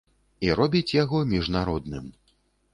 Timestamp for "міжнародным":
1.35-2.11